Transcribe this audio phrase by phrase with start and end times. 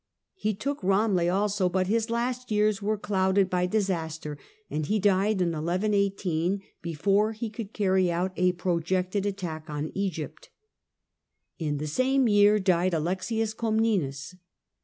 [0.33, 4.35] He took Eamleh also, but his last years were clouded by disaster,
[4.67, 10.49] and he died in 1118 before he could carry out a projected attack on Egypt.
[11.59, 14.33] In the same year died Alexius Comnenus.